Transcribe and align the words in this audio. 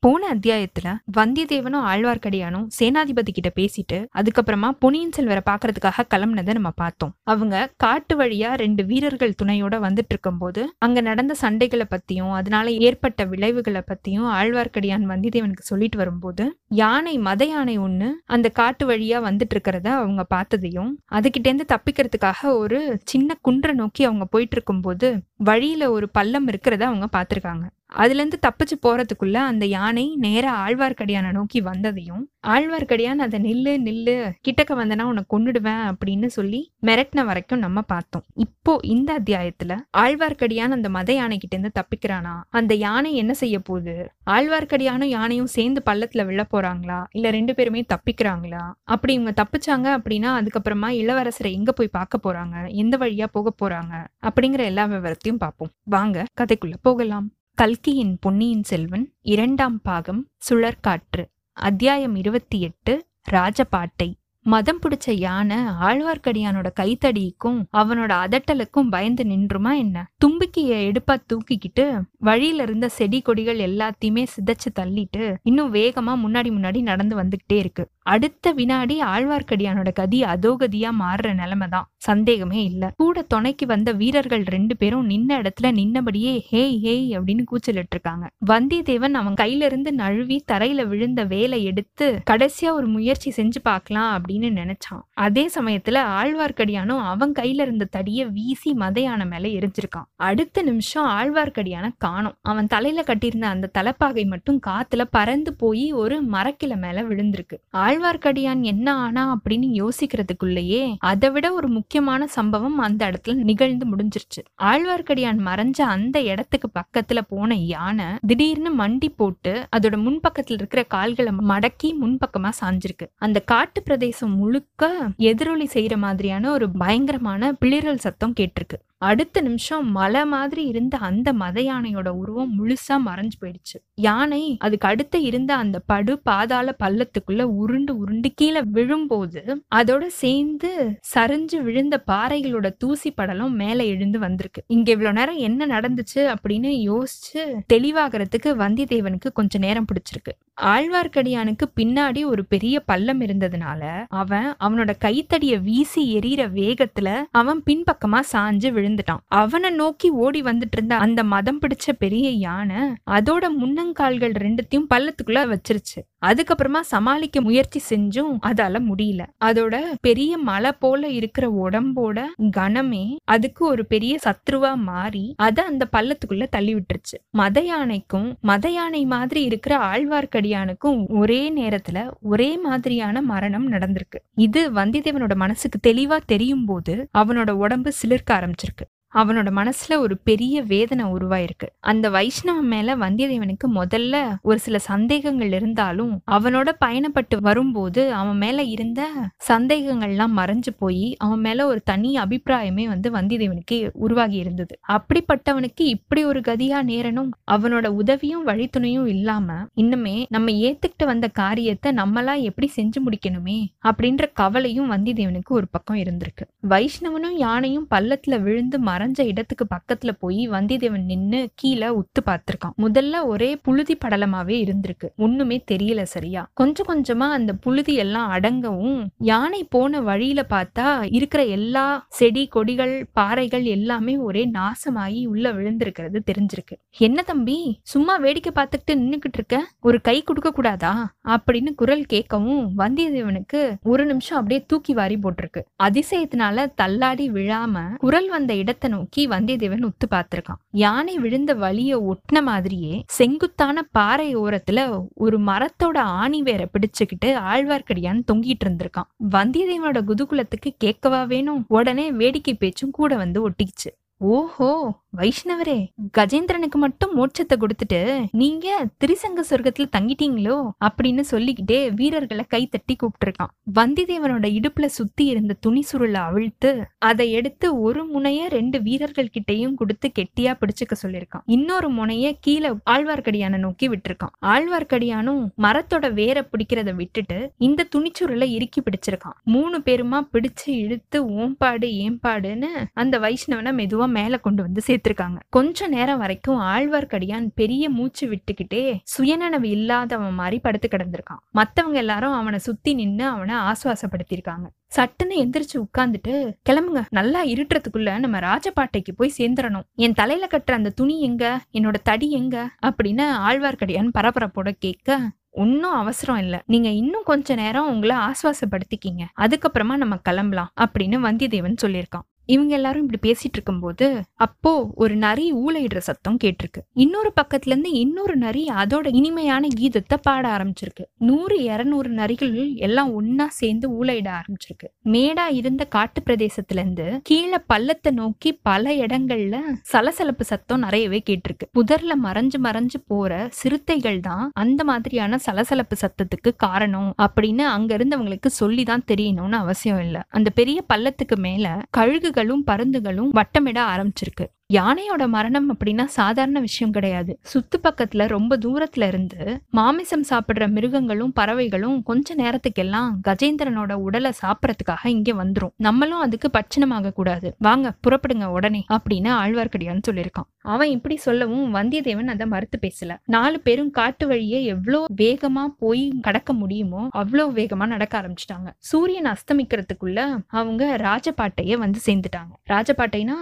போன 0.00 0.34
அத்தியாயத்துல 0.34 0.88
வந்தியத்தேவனும் 1.16 1.84
ஆழ்வார்க்கடியானும் 1.92 2.66
சேனாதிபதி 2.78 3.30
கிட்ட 3.30 3.50
பேசிட்டு 3.56 4.06
அதுக்கப்புறமா 4.14 4.70
பொன்னியின் 4.78 5.12
செல்வரை 5.12 5.42
பாக்குறதுக்காக 5.50 6.04
கிளம்புனதை 6.14 6.52
நம்ம 6.52 6.70
பார்த்தோம். 6.70 7.12
அவங்க 7.24 7.72
காட்டு 7.76 8.16
வழியா 8.16 8.54
ரெண்டு 8.54 8.86
வீரர்கள் 8.86 9.34
துணையோட 9.42 9.78
வந்துட்டு 9.78 10.08
இருக்கும்போது 10.08 10.74
அங்க 10.78 11.00
நடந்த 11.00 11.34
சண்டைகளை 11.40 11.86
பத்தியும் 11.90 12.32
அதனால 12.32 12.70
ஏற்பட்ட 12.70 13.24
விளைவுகளை 13.24 13.82
பத்தியும் 13.86 14.28
ஆழ்வார்க்கடியான் 14.32 15.06
வந்தியத்தேவனுக்கு 15.12 15.64
சொல்லிட்டு 15.64 15.98
வரும்போது 15.98 16.58
யானை 16.68 17.18
மத 17.18 17.44
யானை 17.44 17.78
ஒண்ணு 17.78 18.10
அந்த 18.26 18.48
காட்டு 18.48 18.86
வழியா 18.90 19.20
வந்துட்டு 19.28 19.56
இருக்கிறத 19.56 19.86
அவங்க 19.86 20.26
பார்த்ததையும் 20.34 20.92
அதுகிட்ட 21.12 21.48
இருந்து 21.50 21.66
தப்பிக்கிறதுக்காக 21.68 22.58
ஒரு 22.58 22.98
சின்ன 23.04 23.38
குன்றை 23.40 23.74
நோக்கி 23.74 24.04
அவங்க 24.04 24.24
போயிட்டு 24.24 24.56
இருக்கும்போது 24.56 25.08
வழியில 25.36 25.90
ஒரு 25.90 26.08
பள்ளம் 26.08 26.48
இருக்கிறத 26.48 26.80
அவங்க 26.80 27.08
பார்த்திருக்காங்க. 27.12 27.64
அதுல 27.88 28.18
இருந்து 28.18 28.38
தப்பிச்சு 28.46 28.76
போறதுக்குள்ள 28.82 29.32
அந்த 29.32 29.66
யானை 29.66 30.16
நேரா 30.16 30.68
ஆழ்வார்க்கடியானை 30.68 31.30
நோக்கி 31.30 31.62
வந்ததையும் 31.62 32.24
ஆழ்வார்க்கடியான் 32.46 33.18
அதை 33.18 33.38
நில்லு 33.40 33.78
நில்லு 33.78 34.32
கிட்டக்க 34.48 34.72
வந்தனா 34.76 35.02
உன்னை 35.02 35.24
கொண்டுடுவேன் 35.34 35.82
அப்படின்னு 35.90 36.26
சொல்லி 36.26 36.72
மிரட்டின 36.86 37.24
வரைக்கும் 37.24 37.58
நம்ம 37.58 37.80
பார்த்தோம். 37.80 38.24
இப்போ 38.34 38.78
இந்த 38.82 39.20
அத்தியாயத்துல 39.20 39.76
ஆழ்வார்க்கடியான் 39.98 40.70
அந்த 40.70 40.88
மத 40.88 41.12
யானை 41.12 41.38
கிட்ட 41.38 41.56
இருந்து 41.56 41.80
தப்பிக்கிறானா? 41.80 42.40
அந்த 42.48 42.74
யானை 42.74 43.14
என்ன 43.14 43.34
செய்ய 43.34 43.58
போகுது? 43.58 44.12
ஆழ்வார்க்கடியானும் 44.30 45.04
யானையும் 45.04 45.46
சேர்ந்து 45.46 45.82
பள்ளத்துல 45.86 46.26
விழ 46.26 46.46
போறாங்களா? 46.52 47.04
இல்ல 47.10 47.30
ரெண்டு 47.30 47.54
பேருமே 47.54 47.84
தப்பிக்கிறாங்களா? 47.94 48.72
அப்படி 48.82 49.12
இவங்க 49.12 49.44
தப்பிச்சாங்க 49.44 49.98
அப்படின்னா 49.98 50.32
அதுக்கப்புறமா 50.40 50.90
இளவரசரை 51.02 51.52
எங்க 51.52 51.72
போய் 51.72 51.88
பார்க்க 51.88 52.32
போறாங்க? 52.32 52.68
எந்த 52.68 52.96
வழியா 52.96 53.24
போக 53.32 53.54
போறாங்க? 53.64 53.94
அப்படிங்கிற 54.22 54.64
எல்லா 54.64 54.86
விவரத்தையும் 54.86 55.38
பார்ப்போம். 55.38 55.70
வாங்க 55.84 56.24
கதைக்குள்ள 56.40 56.74
போகலாம். 56.82 57.30
கல்கியின் 57.56 58.18
பொன்னியின் 58.20 58.62
செல்வன் 58.62 59.12
இரண்டாம் 59.20 59.82
பாகம் 59.82 60.28
சுழற்காற்று 60.48 61.24
அத்தியாயம் 61.52 62.14
இருபத்தி 62.14 62.60
எட்டு 62.60 63.06
ராஜபாட்டை. 63.30 64.12
மதம் 64.42 64.78
பிடிச்ச 64.82 65.10
யானை 65.10 65.56
ஆழ்வார்க்கடியானோட 65.56 66.66
கைத்தடிக்கும் 66.80 67.64
அவனோட 67.72 68.12
அதட்டலுக்கும் 68.24 68.90
பயந்து 68.90 69.24
நின்றுமா 69.24 69.76
என்ன? 69.76 70.10
தும்பிக்கைய 70.24 70.96
எடுப்பா 70.96 71.16
தூக்கிக்கிட்டு 71.16 72.00
வழியில 72.18 72.62
இருந்த 72.62 72.88
செடி 72.88 73.20
கொடிகள் 73.20 73.58
எல்லாத்தையுமே 73.58 74.26
சிதைச்சு 74.36 74.68
தள்ளிட்டு 74.80 75.36
இன்னும் 75.42 75.74
வேகமா 75.74 76.26
முன்னாடி 76.26 76.50
முன்னாடி 76.50 76.82
நடந்து 76.82 77.16
வந்துகிட்டே 77.16 77.56
இருக்கு. 77.56 77.90
அடுத்த 78.06 78.52
வினாடி 78.52 78.96
ஆழ்வார்க்கடியானோட 79.06 79.90
கதி 79.92 80.22
அதோகதியா 80.24 80.90
மாறுற 81.00 81.34
நிலைமை 81.34 81.68
தான் 81.68 81.88
சந்தேகமே 81.98 82.64
இல்ல. 82.64 82.92
கூட 82.96 83.22
துணைக்கு 83.22 83.66
வந்த 83.66 83.92
வீரர்கள் 83.92 84.44
ரெண்டு 84.46 84.76
பேரும் 84.76 85.08
நின்ன 85.10 85.30
இடத்துல 85.40 85.70
நின்னபடியே 85.72 86.34
ஹேய் 86.50 86.76
ஹேய் 86.84 87.08
அப்படின்னு 87.16 87.44
கூச்சலிட்டு 87.44 87.94
இருக்காங்க 87.96 88.24
வந்தியத்தேவன் 88.46 89.14
அவன் 89.14 89.34
கையில 89.34 89.64
இருந்து 89.64 89.92
நழுவி 89.92 90.44
தரையில 90.52 90.86
விழுந்த 90.86 91.24
வேலை 91.24 91.64
எடுத்து 91.64 92.06
கடைசியா 92.30 92.70
ஒரு 92.72 92.86
முயற்சி 92.86 93.32
செஞ்சு 93.36 93.60
பார்க்கலாம் 93.62 94.10
அப்படின்னு 94.16 94.50
நினைச்சான். 94.56 95.02
அதே 95.20 95.50
சமயத்துல 95.54 96.02
ஆழ்வார்க்கடியானும் 96.16 97.02
அவன் 97.06 97.32
கையில 97.32 97.60
இருந்த 97.60 97.88
தடிய 97.90 98.26
வீசி 98.28 98.72
மதையான 98.78 99.28
மேல 99.28 99.48
எரிஞ்சிருக்கான். 99.48 100.08
அடுத்த 100.22 100.62
நிமிஷம் 100.62 101.08
ஆழ்வார்க்கடியான 101.10 101.90
காணோம். 101.98 102.36
அவன் 102.42 102.66
தலையில 102.66 103.02
கட்டியிருந்த 103.02 103.46
அந்த 103.48 103.70
தலைப்பாகை 103.72 104.24
மட்டும் 104.24 104.60
காத்துல 104.66 105.04
பறந்து 105.10 105.54
போய் 105.54 105.92
ஒரு 105.94 106.16
மரக்கில 106.32 106.76
மேல 106.76 107.02
விழுந்திருக்கு. 107.02 107.56
ஆழ்வார்க்கடியான் 107.96 108.60
என்ன 108.60 108.94
ஆனா 108.94 109.22
அப்படின்னு 109.36 109.88
யோசிக்கிறதுக்குள்ளேயே 109.88 110.94
அதை 110.98 111.30
விட 111.30 111.52
ஒரு 111.52 111.68
முக்கியமான 111.68 112.26
சம்பவம் 112.26 112.78
அந்த 112.78 113.10
இடத்துல 113.10 113.34
நிகழ்ந்து 113.34 113.86
முடிஞ்சிருச்சு. 113.86 114.42
ஆழ்வார்க்கடியான் 114.62 115.40
மறைஞ்ச 115.48 115.82
அந்த 115.82 116.22
இடத்துக்கு 116.22 116.70
பக்கத்துல 116.78 117.20
போன 117.28 117.54
யானை 117.54 118.04
திடீர்னு 118.26 118.76
மண்டி 118.76 119.08
போட்டு 119.16 119.66
அதோட 119.76 119.96
முன்பக்கத்துல 120.06 120.52
இருக்கிற 120.52 120.82
கால்களை 120.82 121.32
மடக்கி 121.32 121.94
முன்பக்கமா 122.02 122.50
சாஞ்சிருக்கு. 122.60 123.06
அந்த 123.16 123.40
காட்டு 123.40 123.82
பிரதேசம் 123.82 124.36
முழுக்க 124.36 125.10
எதிரொலி 125.16 125.68
செய்யற 125.72 125.96
மாதிரியான 125.96 126.50
ஒரு 126.50 126.70
பயங்கரமான 126.70 127.52
பிளிரல் 127.52 127.94
சத்தம் 127.94 128.34
கேட்டிருக்கு. 128.40 128.78
அடுத்த 128.98 129.40
நிமிஷம் 129.40 129.90
மலை 129.90 130.24
மாதிரி 130.24 130.64
இருந்த 130.64 130.96
அந்த 130.96 131.32
மத 131.32 131.60
யானையோட 131.60 132.08
உருவம் 132.08 132.52
முழுசா 132.58 132.94
மறைஞ்சு 133.06 133.36
போயிடுச்சு. 133.40 133.76
யானை 133.94 134.56
அதுக்கு 134.60 134.88
அடுத்து 134.88 135.22
இருந்த 135.22 135.54
அந்த 135.56 135.78
படு 135.86 136.18
பாதாள 136.18 136.76
பள்ளத்துக்குள்ள 136.84 137.42
உருண்டு 137.42 137.96
உருண்டு 137.96 138.32
கீழே 138.34 138.62
விழும்போது 138.62 139.62
அதோட 139.74 140.06
சேர்ந்து 140.06 140.96
சரிஞ்சு 141.14 141.62
விழுந்த 141.62 142.02
பாறைகளோட 142.06 142.70
தூசி 142.78 143.10
படலம் 143.10 143.54
மேல 143.54 143.84
எழுந்து 143.84 144.18
வந்திருக்கு. 144.18 144.64
இங்க 144.66 144.90
இவ்வளவு 144.90 145.14
நேரம் 145.14 145.36
என்ன 145.36 145.66
நடந்துச்சு 145.66 146.34
அப்படின்னு 146.34 146.72
யோசிச்சு 146.90 147.44
தெளிவாகிறதுக்கு 147.74 148.52
வந்தியத்தேவனுக்கு 148.64 149.32
கொஞ்ச 149.32 149.58
நேரம் 149.58 149.84
பிடிச்சிருக்கு. 149.84 150.34
ஆழ்வார்க்கடியானுக்கு 150.62 151.66
பின்னாடி 151.80 152.24
ஒரு 152.24 152.44
பெரிய 152.44 152.80
பள்ளம் 152.80 153.20
இருந்ததுனால 153.20 154.04
அவன் 154.08 154.54
அவனோட 154.64 154.92
கைத்தடிய 154.98 155.58
வீசி 155.58 156.18
எரியற 156.18 156.42
வேகத்துல 156.50 157.08
அவன் 157.30 157.62
பின்பக்கமா 157.66 158.20
சாஞ்சு 158.32 158.70
விழு 158.72 158.84
விழுந்துட்டான். 158.86 159.22
அவனை 159.26 159.70
நோக்கி 159.70 160.08
ஓடி 160.10 160.42
வந்துட்டு 160.42 160.76
இருந்த 160.76 160.96
அந்த 160.96 161.24
மதம் 161.24 161.58
பிடிச்ச 161.60 161.92
பெரிய 161.98 162.30
யானை 162.30 162.82
அதோட 163.10 163.44
முன்னங்கால்கள் 163.60 164.34
ரெண்டுத்தையும் 164.44 164.90
பள்ளத்துக்குள்ள 164.94 165.40
வச்சிருச்சு. 165.52 166.00
அதுக்கப்புறமா 166.26 166.80
சமாளிக்க 166.80 167.40
முயற்சி 167.40 167.80
செஞ்சும் 167.90 168.32
அதால 168.46 168.76
முடியல. 168.88 169.22
அதோட 169.44 169.74
பெரிய 170.00 170.38
மலை 170.38 170.72
போல 170.78 171.08
இருக்கிற 171.08 171.46
உடம்போட 171.64 172.24
கனமே 172.56 173.16
அதுக்கு 173.24 173.66
ஒரு 173.66 173.86
பெரிய 173.86 174.18
சத்ருவா 174.24 174.74
மாறி 174.74 175.34
அதை 175.36 175.64
அந்த 175.64 175.88
பள்ளத்துக்குள்ள 175.96 176.46
தள்ளி 176.50 176.74
விட்டுருச்சு. 176.74 177.16
மத 177.30 177.60
யானைக்கும் 177.60 178.36
மத 178.40 178.68
யானை 178.68 179.04
மாதிரி 179.04 179.42
இருக்கிற 179.42 179.74
ஆழ்வார்க்கடியானுக்கும் 179.90 181.00
ஒரே 181.08 181.52
நேரத்துல 181.56 182.10
ஒரே 182.20 182.58
மாதிரியான 182.58 183.22
மரணம் 183.22 183.72
நடந்திருக்கு. 183.72 184.20
இது 184.34 184.72
வந்தியத்தேவனோட 184.72 185.34
மனசுக்கு 185.34 185.78
தெளிவா 185.90 186.16
தெரியும் 186.26 186.64
போது 186.64 187.08
அவனோட 187.18 187.50
உடம்பு 187.50 187.92
சிலிர்க்க 188.02 188.30
ஆரம்பிச்சிருக்கு. 188.30 188.75
அவனோட 189.16 189.50
மனசுல 189.58 189.98
ஒரு 189.98 190.14
பெரிய 190.18 190.62
வேதனை 190.62 191.04
உருவாயிருக்கு. 191.04 191.68
அந்த 191.80 192.10
வைஷ்ணவன் 192.10 192.68
மேல 192.72 192.96
வந்தியத்தேவனுக்கு 192.96 193.66
முதல்ல 193.74 194.16
ஒரு 194.42 194.58
சில 194.58 194.78
சந்தேகங்கள் 194.78 195.52
இருந்தாலும் 195.52 196.12
அவனோட 196.30 196.68
பயணப்பட்டு 196.84 197.36
வரும்போது 197.40 198.02
அவன் 198.12 198.36
மேல 198.36 198.62
இருந்த 198.62 199.08
சந்தேகங்கள்லாம் 199.48 200.34
மறைஞ்சு 200.36 200.72
போய் 200.78 201.14
அவன் 201.18 201.40
மேல 201.40 201.66
ஒரு 201.66 201.80
தனி 201.84 202.10
அபிப்பிராயமே 202.14 202.84
வந்து 202.84 203.10
வந்தியத்தேவனுக்கு 203.10 203.78
உருவாகி 203.92 204.36
இருந்தது. 204.36 204.74
அப்படிப்பட்டவனுக்கு 204.88 205.86
இப்படி 205.88 206.24
ஒரு 206.24 206.40
கதியா 206.40 206.82
நேரனும் 206.82 207.30
அவனோட 207.50 207.86
உதவியும் 208.00 208.46
வழித்துணையும் 208.46 209.06
இல்லாம 209.06 209.52
இன்னுமே 209.76 210.16
நம்ம 210.28 210.50
ஏத்துக்கிட்டு 210.50 211.04
வந்த 211.04 211.28
காரியத்தை 211.28 211.92
நம்மளா 211.92 212.34
எப்படி 212.40 212.70
செஞ்சு 212.76 213.00
முடிக்கணுமே 213.06 213.58
அப்படின்ற 213.86 214.24
கவலையும் 214.34 214.90
வந்தியத்தேவனுக்கு 214.92 215.56
ஒரு 215.58 215.66
பக்கம் 215.70 215.96
இருந்திருக்கு. 215.96 216.44
வைஷ்ணவனும் 216.68 217.36
யானையும் 217.36 217.86
பள்ளத்துல 217.94 218.40
விழுந்து 218.40 218.78
மறைஞ்ச 219.06 219.26
இடத்துக்கு 219.26 219.66
பக்கத்துல 219.74 220.10
போய் 220.18 220.50
வந்தியத்தேவன் 220.50 221.04
நின்னு 221.04 221.48
கீழே 221.54 221.86
உத்து 221.86 222.20
பார்த்திருக்கான். 222.26 222.74
முதல்ல 222.78 223.26
ஒரே 223.26 223.56
புழுதி 223.56 223.98
படலமாவே 224.04 224.56
இருந்திருக்கு. 224.64 225.08
ஒண்ணுமே 225.16 225.64
தெரியல 225.70 226.02
சரியா. 226.02 226.50
கொஞ்சம் 226.54 226.86
கொஞ்சமா 226.86 227.30
அந்த 227.30 227.52
புழுதி 227.52 227.94
எல்லாம் 227.94 228.28
அடங்கவும் 228.28 229.10
யானை 229.18 229.64
போன 229.64 230.00
வழியில 230.00 230.46
பார்த்தா 230.50 231.08
இருக்கிற 231.10 231.44
எல்லா 231.44 232.06
செடி 232.08 232.46
கொடிகள் 232.46 233.08
பாறைகள் 233.12 233.64
எல்லாமே 233.64 234.16
ஒரே 234.16 234.50
நாசமாகி 234.50 235.26
உள்ள 235.26 235.52
விழுந்திருக்கிறது 235.52 236.18
தெரிஞ்சிருக்கு. 236.26 236.76
என்ன 236.98 237.22
தம்பி 237.22 237.78
சும்மா 237.82 238.16
வேடிக்கை 238.16 238.52
பார்த்துக்கிட்டு 238.54 238.90
நின்னுக்கிட்டு 238.90 239.34
இருக்க? 239.34 239.68
ஒரு 239.80 240.00
கை 240.00 240.22
கொடுக்க 240.22 240.52
கூடாதா? 240.52 241.14
அப்படின்னு 241.24 241.74
குரல் 241.74 242.06
கேட்கவும் 242.12 242.68
வந்தியத்தேவனுக்கு 242.78 243.74
ஒரு 243.82 244.06
நிமிஷம் 244.06 244.36
அப்படியே 244.36 244.64
தூக்கி 244.66 244.94
வாரி 244.94 245.16
போட்டிருக்கு. 245.16 245.62
அதிசயத்தினால 245.82 246.72
தள்ளாடி 246.74 247.30
விழாம 247.30 247.96
குரல் 247.96 248.28
வந்த 248.28 248.54
இடத்த 248.54 248.85
நோக்கி 248.88 249.28
வந்தியத்தேவன் 249.28 249.84
உத்து 249.84 250.06
பார்த்திருக்கான். 250.10 250.60
யானை 250.70 251.18
விழுந்த 251.18 251.54
வழிய 251.54 252.00
ஒட்டின 252.00 252.42
மாதிரியே 252.42 253.04
செங்குத்தான 253.06 253.82
பாறை 253.82 254.36
ஓரத்துல 254.36 255.06
ஒரு 255.14 255.40
மரத்தோட 255.40 255.96
ஆணி 255.96 256.42
வேற 256.42 256.68
பிடிச்சுக்கிட்டு 256.72 257.24
ஆழ்வார்க்கடியான் 257.24 258.22
தொங்கிட்டு 258.32 258.64
இருந்திருக்கான். 258.64 259.10
வந்தியத்தேவனோட 259.30 260.00
குதுகுலத்துக்கு 260.06 260.74
கேட்கவா 260.78 261.24
வேணும்? 261.24 261.64
உடனே 261.68 262.12
வேடிக்கை 262.12 262.54
பேச்சும் 262.54 262.90
கூட 262.90 263.16
வந்து 263.16 263.50
ஒட்டிக்கிச்சு. 263.50 264.05
ஓஹோ 264.20 265.00
வைஷ்ணவரே. 265.16 265.88
கஜேந்திரனுக்கு 266.18 266.78
மட்டும் 266.78 267.12
மோட்சத்தை 267.16 267.56
கொடுத்துட்டு 267.56 268.26
நீங்க 268.30 268.86
திரிசங்க 269.04 269.40
சொர்க்கத்துல 269.50 269.86
தங்கிட்டீங்களோ 269.96 270.56
அப்படின்னு 270.84 271.20
சொல்லிக்கிட்டே 271.20 271.90
வீரர்களை 271.94 272.44
கை 272.48 272.66
தட்டி 272.66 272.96
கூப்பிட்டுருக்கான். 272.96 273.52
வந்திதேவனோட 273.74 274.46
இடுப்புல 274.58 274.86
சுத்தி 274.86 275.24
இருந்த 275.24 275.56
துணி 275.60 275.84
சுருளை 275.92 276.20
அவிழ்த்து 276.28 276.84
அதை 276.98 277.32
எடுத்து 277.32 277.80
ஒரு 277.80 278.04
முனைய 278.04 278.48
ரெண்டு 278.48 278.82
வீரர்கள் 278.82 279.30
கிட்டையும் 279.36 279.74
கொடுத்து 279.74 280.10
கெட்டியா 280.18 280.54
பிடிச்சுக்க 280.60 280.96
சொல்லியிருக்கான். 281.02 281.44
இன்னொரு 281.46 281.90
முனைய 281.90 282.32
கீழே 282.40 282.70
ஆழ்வார்க்கடியான 282.90 283.58
நோக்கி 283.58 283.88
விட்டுருக்கான். 283.88 284.34
ஆழ்வார்க்கடியானும் 284.42 285.42
மரத்தோட 285.62 286.12
வேரை 286.12 286.44
பிடிக்கிறத 286.52 286.94
விட்டுட்டு 286.94 287.52
இந்த 287.58 287.88
துணிச்சுருளை 287.96 288.44
இறுக்கி 288.44 288.82
பிடிச்சிருக்கான். 288.82 289.38
மூணு 289.42 289.78
பேருமா 289.78 290.20
பிடிச்சு 290.32 290.68
இழுத்து 290.68 291.24
ஓம்பாடு 291.30 291.90
ஏம்பாடுன்னு 292.06 292.72
அந்த 292.92 293.18
வைஷ்ணவனை 293.18 293.74
மெதுவா 293.80 294.04
மேல 294.06 294.36
கொண்டு 294.36 294.62
வந்து 294.62 294.82
சேர்த்திருக்காங்க. 294.86 295.36
கொஞ்ச 295.48 295.88
நேரம் 295.88 296.18
வரைக்கும் 296.18 296.60
ஆழ்வார்க்கடியான் 296.60 297.48
பெரிய 297.54 297.90
மூச்சு 297.90 298.28
விட்டுக்கிட்டே 298.28 298.98
சுயநனவு 299.18 299.64
இல்லாதவன் 299.64 300.34
மாதிரி 300.34 300.58
படுத்து 300.58 300.88
கிடந்திருக்கான். 300.90 301.40
மத்தவங்க 301.50 301.98
எல்லாரும் 301.98 302.32
அவனை 302.32 302.58
சுத்தி 302.58 302.94
நின்னு 302.94 303.26
அவனை 303.26 303.54
ஆசுவாசப்படுத்தியிருக்காங்க. 303.54 304.66
சட்டுன்னு 304.96 305.38
எந்திரிச்சு 305.38 305.82
உட்கார்ந்துட்டு 305.98 306.52
கிளம்புங்க 306.70 307.04
நல்லா 307.10 307.44
இருட்டுறதுக்குள்ள 307.44 308.18
நம்ம 308.18 308.38
ராஜபாட்டைக்கு 308.38 309.12
போய் 309.16 309.32
சேர்ந்துடணும் 309.38 309.82
என் 309.94 310.12
தலையில 310.12 310.48
கட்டுற 310.50 310.70
அந்த 310.72 310.90
துணி 310.90 311.20
எங்க? 311.20 311.60
என்னோட 311.72 311.94
தடி 312.02 312.30
எங்க? 312.30 312.70
அப்படின்னு 312.86 313.30
ஆழ்வார்க்கடியான் 313.48 314.10
பரபரப்போட 314.18 314.70
கேட்க 314.78 315.30
ஒன்னும் 315.50 315.92
அவசரம் 315.92 316.36
இல்ல. 316.36 316.62
நீங்க 316.66 316.88
இன்னும் 316.88 317.22
கொஞ்ச 317.24 317.54
நேரம் 317.54 317.88
உங்களை 317.88 318.16
ஆஸ்வாசப்படுத்திக்கிங்க 318.16 319.24
அதுக்கப்புறமா 319.40 319.96
நம்ம 319.96 320.16
கிளம்பலாம். 320.16 320.72
அப்படின்னு 320.80 321.18
வந்தியத்தேவன் 321.26 321.76
சொல்லியிருக்கான். 321.82 322.35
இவங்க 322.46 322.72
எல்லாரும் 322.74 323.04
இப்படி 323.04 323.20
பேசிட்டு 323.26 323.56
இருக்கும்போது 323.58 324.06
அப்போ 324.36 324.72
ஒரு 324.94 325.14
நரி 325.16 325.46
ஊழையிடுற 325.54 326.00
சத்தம் 326.00 326.38
கேட்டிருக்கு. 326.44 326.80
இன்னொரு 326.94 327.30
பக்கத்துல 327.40 327.72
இருந்து 327.74 327.90
இன்னொரு 327.92 328.36
நரி 328.36 328.62
அதோட 328.74 329.06
இனிமையான 329.14 329.68
கீதத்தை 329.80 330.16
பாட 330.22 330.44
ஆரம்பிச்சிருக்கு. 330.56 331.04
நூறு 331.28 331.56
இருநூறு 331.64 332.10
நரிகள் 332.10 332.54
எல்லாம் 332.78 333.10
ஒன்னா 333.20 333.46
சேர்ந்து 333.58 333.86
ஊளையிட 333.98 334.28
ஆரம்பிச்சிருக்கு. 334.38 334.88
மேடா 335.04 335.46
இருந்த 335.52 335.82
காட்டு 335.86 336.20
பிரதேசத்துல 336.20 336.82
இருந்து 336.82 337.06
கீழே 337.22 337.58
பள்ளத்தை 337.66 338.12
நோக்கி 338.12 338.52
பல 338.62 338.94
இடங்கள்ல 338.96 339.56
சலசலப்பு 339.82 340.44
சத்தம் 340.44 340.78
நிறையவே 340.78 341.20
கேட்டிருக்கு. 341.30 341.68
புதர்ல 341.78 342.12
மறைஞ்சு 342.24 342.60
மறைஞ்சு 342.66 343.00
போற 343.06 343.32
சிறுத்தைகள் 343.52 344.20
தான் 344.20 344.44
அந்த 344.54 344.80
மாதிரியான 344.84 345.38
சலசலப்பு 345.38 345.96
சத்தத்துக்கு 346.00 346.50
காரணம் 346.56 347.10
அப்படின்னு 347.22 347.64
அங்க 347.76 347.90
இருந்தவங்களுக்கு 347.96 348.50
சொல்லிதான் 348.60 349.06
தெரியணும்னு 349.12 349.58
அவசியம் 349.64 350.00
இல்லை. 350.00 350.22
அந்த 350.28 350.48
பெரிய 350.50 350.78
பள்ளத்துக்கு 350.92 351.36
மேல 351.38 351.64
கழுகு 351.90 352.30
பறவைகளும் 352.36 352.64
பருந்துகளும் 352.66 353.30
வட்டமிட 353.32 353.78
ஆரம்பிச்சிருக்கு. 353.84 354.46
யானையோட 354.70 355.28
மரணம் 355.28 355.66
அப்படின்னா 355.72 356.04
சாதாரண 356.04 356.60
விஷயம் 356.60 356.92
கிடையாது. 356.92 357.32
சுத்து 357.52 357.76
பக்கத்துல 357.82 358.26
ரொம்ப 358.26 358.56
தூரத்துல 358.56 359.06
இருந்து 359.06 359.62
மாமிசம் 359.70 360.24
சாப்பிடுற 360.30 360.64
மிருகங்களும் 360.70 361.32
பறவைகளும் 361.32 362.02
கொஞ்ச 362.02 362.34
நேரத்துக்கெல்லாம் 362.34 363.10
கஜேந்திரனோட 363.28 363.92
உடலை 363.92 364.32
சாப்பிடறதுக்காக 364.42 365.06
இங்க 365.06 365.32
வந்துரும். 365.32 365.72
நம்மளும் 365.76 366.18
அதுக்கு 366.18 366.50
பட்சணமாக 366.50 367.12
கூடாது. 367.12 367.54
வாங்க 367.58 367.92
புறப்படுங்க 368.06 368.44
உடனே 368.44 368.84
அப்படின்னு 368.92 369.30
ஆழ்வார்க்கடியான்னு 369.42 370.06
சொல்லியிருக்கான். 370.10 370.48
அவன் 370.60 370.90
இப்படி 370.90 371.16
சொல்லவும் 371.16 371.74
வந்தியத்தேவன் 371.74 372.32
அதை 372.34 372.46
மறுத்து 372.46 372.78
பேசல. 372.82 373.16
நாலு 373.26 373.60
பேரும் 373.60 373.90
காட்டு 373.90 374.26
வழியே 374.26 374.64
எவ்வளோ 374.64 375.04
வேகமா 375.16 375.64
போய் 375.78 376.12
கடக்க 376.22 376.52
முடியுமோ 376.52 377.08
அவ்வளோ 377.14 377.46
வேகமா 377.60 377.86
நடக்க 377.86 378.14
ஆரம்பிச்சிட்டாங்க. 378.22 378.68
சூரியன் 378.78 379.32
அஸ்தமிக்கிறதுக்குள்ள 379.34 380.20
அவங்க 380.46 380.96
ராஜபாட்டையே 380.96 381.76
வந்து 381.76 382.00
சேர்ந்துட்டாங்க. 382.06 382.52
ராஜபாட்டைனா 382.68 383.38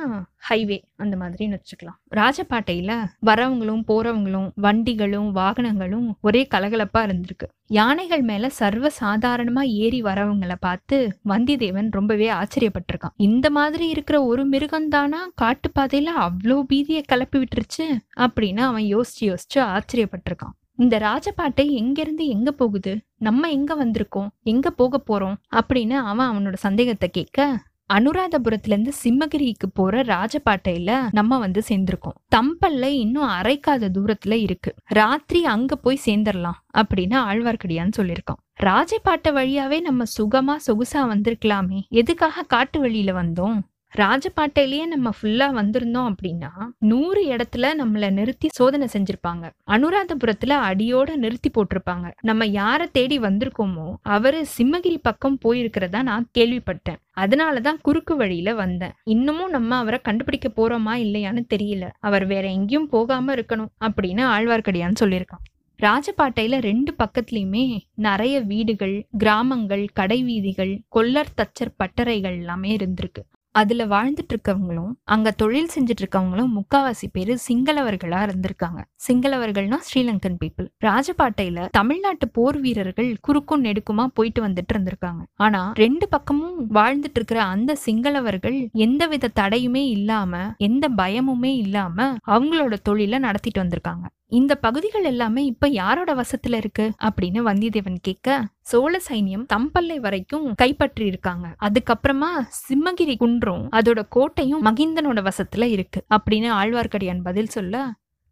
ஹைவே 0.50 0.82
அந்த 0.96 1.16
மாதிரின்னு 1.16 1.58
வச்சுக்கலாம். 1.58 1.98
ராஜபாட்டையில 2.10 3.04
வரவங்களும் 3.26 3.82
போறவங்களும் 3.88 4.48
வண்டிகளும் 4.54 5.34
வாகனங்களும் 5.34 6.08
ஒரே 6.20 6.46
கலகலப்பா 6.54 6.98
இருந்திருக்கு. 6.98 7.46
யானைகள் 7.66 8.22
மேல 8.22 8.48
சர்வ 8.48 8.90
சாதாரணமா 9.00 9.62
ஏறி 9.62 10.02
வரவங்களை 10.02 10.54
பார்த்து 10.60 11.18
வந்திதேவன் 11.28 11.88
ரொம்பவே 11.90 12.30
ஆச்சரியப்பட்டிருக்கான். 12.30 13.14
இந்த 13.16 13.50
மாதிரி 13.50 13.88
இருக்கிற 13.88 14.24
ஒரு 14.24 14.44
மிருகம் 14.44 14.88
தானா 14.88 15.30
காட்டுப்பாதையில 15.42 16.06
அவ்வளோ 16.20 16.62
பீதியை 16.72 17.00
கிளப்பி 17.00 17.38
விட்டுருச்சு 17.38 17.86
அப்படின்னு 18.20 18.60
அவன் 18.60 18.84
யோசிச்சு 18.84 19.20
யோசிச்சு 19.20 19.80
ஆச்சரியப்பட்டிருக்கான். 19.94 20.54
இந்த 20.76 20.98
ராஜபாட்டை 20.98 21.70
எங்கிருந்து 21.70 22.26
எங்க 22.26 22.52
போகுது? 22.52 22.98
நம்ம 23.18 23.50
எங்க 23.50 23.86
வந்திருக்கோம்? 23.86 24.28
எங்க 24.42 24.70
போக 24.70 25.02
போறோம்? 25.08 25.34
அப்படின்னு 25.54 25.90
அவன் 25.90 26.30
அவனோட 26.30 26.52
சந்தேகத்தை 26.54 27.08
கேட்க 27.08 27.58
அனுராதபுரத்துல 27.92 28.66
இருந்து 28.66 28.92
சிம்மகிரிக்கு 29.04 29.66
போற 29.74 30.02
ராஜபாட்டையில 30.02 31.08
நம்ம 31.12 31.38
வந்து 31.38 31.62
சேர்ந்திருக்கோம். 31.68 32.18
தம்பல்ல 32.36 32.82
இன்னும் 32.82 33.28
அரைக்காத 33.28 33.88
தூரத்துல 33.94 34.32
இருக்கு. 34.32 34.74
ராத்திரி 34.84 35.44
அங்க 35.44 35.76
போய் 35.76 36.00
சேர்ந்துடலாம் 36.06 36.58
அப்படின்னு 36.78 37.18
ஆழ்வார்க்கடியான்னு 37.30 37.92
சொல்லியிருக்கோம் 37.96 38.40
ராஜபாட்டை 38.62 39.28
வழியாவே 39.28 39.80
நம்ம 39.80 40.04
சுகமா 40.18 40.56
சொகுசா 40.66 41.02
வந்திருக்கலாமே. 41.02 41.80
எதுக்காக 41.88 42.42
காட்டு 42.42 42.80
வழியில 42.80 43.22
வந்தோம்? 43.22 43.60
ராஜபாட்டையிலேயே 43.98 44.86
நம்ம 44.86 45.10
ஃபுல்லா 45.10 45.46
வந்திருந்தோம் 45.60 46.14
அப்படின்னா 46.14 46.48
நூறு 46.78 47.26
இடத்துல 47.26 47.66
நம்மள 47.78 48.10
நிறுத்தி 48.10 48.48
சோதனை 48.50 48.88
செஞ்சிருப்பாங்க. 48.92 49.50
அனுராதபுரத்துல 49.70 50.52
அடியோட 50.70 51.16
நிறுத்தி 51.16 51.50
போட்டிருப்பாங்க. 51.50 52.10
நம்ம 52.20 52.46
யாரை 52.46 52.88
தேடி 52.92 53.18
வந்திருக்கோமோ 53.18 53.94
அவரு 54.02 54.46
சிம்மகிரி 54.58 54.96
பக்கம் 55.02 55.38
போயிருக்கிறதா 55.44 56.02
நான் 56.02 56.28
கேள்விப்பட்டேன். 56.38 57.00
அதனாலதான் 57.20 57.76
குறுக்கு 57.82 58.16
வழியில 58.16 58.54
வந்தேன். 58.54 58.92
இன்னமும் 59.04 59.50
நம்ம 59.50 59.76
அவரை 59.76 59.98
கண்டுபிடிக்க 60.02 60.48
போறோமா 60.48 60.92
இல்லையான்னு 61.04 61.44
தெரியல. 61.54 61.90
அவர் 62.00 62.26
வேற 62.26 62.48
எங்கேயும் 62.48 62.88
போகாம 62.88 63.34
இருக்கணும் 63.34 63.72
அப்படின்னு 63.80 64.24
ஆழ்வார்க்கடியான்னு 64.36 64.94
சொல்லியிருக்கான். 65.00 65.42
ராஜபாட்டையில 65.82 66.60
ரெண்டு 66.60 66.94
பக்கத்துலயுமே 66.98 67.80
நிறைய 67.94 68.40
வீடுகள் 68.40 69.06
கிராமங்கள் 69.18 69.88
கடை 69.92 70.22
வீதிகள் 70.22 70.80
கொல்லர் 70.88 71.34
தச்சர் 71.36 71.74
பட்டறைகள் 71.76 72.36
எல்லாமே 72.36 72.76
இருந்திருக்கு. 72.76 73.22
அதுல 73.54 73.82
வாழ்ந்துட்டு 73.86 74.32
இருக்கவங்களும் 74.34 74.92
அங்க 75.04 75.30
தொழில் 75.30 75.70
செஞ்சுட்டு 75.74 76.02
இருக்கவங்களும் 76.02 76.52
முக்காவாசி 76.58 77.06
பேரு 77.12 77.34
சிங்களவர்களா 77.48 78.20
இருந்திருக்காங்க. 78.26 78.80
சிங்களவர்கள்னா 79.06 79.78
ஸ்ரீலங்கன் 79.88 80.38
பீப்புள். 80.42 80.68
ராஜபாட்டையில 80.84 81.66
தமிழ்நாட்டு 81.70 82.28
போர் 82.28 82.58
வீரர்கள் 82.60 83.10
குறுக்கும் 83.20 83.64
நெடுக்குமா 83.64 84.06
போயிட்டு 84.14 84.42
வந்துட்டு 84.48 84.74
இருந்திருக்காங்க 84.74 85.22
ஆனா 85.34 85.62
ரெண்டு 85.74 86.08
பக்கமும் 86.08 86.58
வாழ்ந்துட்டு 86.74 87.18
இருக்கிற 87.18 87.42
அந்த 87.54 87.76
சிங்களவர்கள் 87.86 88.58
எந்தவித 88.86 89.30
தடையுமே 89.40 89.84
இல்லாம 89.96 90.32
எந்த 90.58 90.88
பயமுமே 90.96 91.52
இல்லாம 91.56 91.98
அவங்களோட 92.26 92.74
தொழில 92.88 93.18
நடத்திட்டு 93.18 93.62
வந்திருக்காங்க. 93.62 94.04
இந்த 94.34 94.52
பகுதிகள் 94.56 95.04
எல்லாமே 95.04 95.44
இப்ப 95.44 95.68
யாரோட 95.74 96.14
வசத்துல 96.14 96.54
இருக்கு? 96.54 96.84
அப்படின்னு 97.02 97.40
வந்தியத்தேவன் 97.42 97.98
கேட்க 98.02 98.28
சோழ 98.60 99.00
சைன்யம் 99.08 99.46
தம்பல்லை 99.52 99.96
வரைக்கும் 99.96 100.46
கைப்பற்றி 100.54 101.04
இருக்காங்க 101.06 101.46
அதுக்கப்புறமா 101.60 102.30
சிம்மகிரி 102.62 103.16
குன்றும் 103.16 103.64
அதோட 103.72 104.02
கோட்டையும் 104.08 104.64
மகிந்தனோட 104.64 105.20
வசத்துல 105.28 105.64
இருக்கு 105.68 106.00
அப்படின்னு 106.10 106.50
ஆழ்வார்க்கடியான் 106.54 107.22
பதில் 107.22 107.48
சொல்ல 107.48 107.84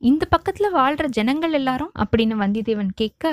இந்த 0.02 0.24
பக்கத்துல 0.30 0.68
வாழ்ற 0.74 1.06
ஜனங்கள் 1.08 1.52
எல்லாரும்? 1.52 1.92
அப்படின்னு 1.98 2.36
வந்தியத்தேவன் 2.36 2.92
கேட்க 2.94 3.24